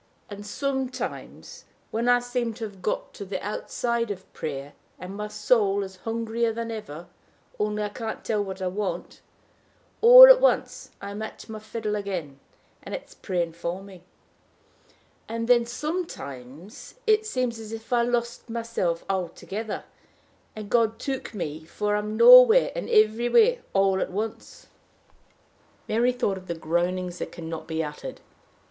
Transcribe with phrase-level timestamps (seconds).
[0.31, 5.27] And sometimes, when I seem to have got to the outside of prayer, and my
[5.27, 7.05] soul is hungrier than ever,
[7.59, 9.21] only I can't tell what I want,
[10.01, 12.39] all at once I'm at my fiddle again,
[12.81, 14.01] and it's praying for me.
[15.29, 19.83] And then sometimes it seems as if I lost myself altogether,
[20.55, 24.65] and God took me, for I'm nowhere and everywhere all at once."
[25.87, 28.19] Mary thought of the "groanings that can not be uttered."